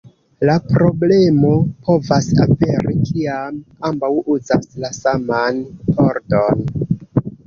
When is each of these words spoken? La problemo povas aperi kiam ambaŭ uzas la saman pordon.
La 0.49 0.53
problemo 0.67 1.49
povas 1.89 2.29
aperi 2.45 2.93
kiam 3.09 3.59
ambaŭ 3.89 4.09
uzas 4.37 4.65
la 4.85 4.91
saman 4.99 5.61
pordon. 5.91 6.65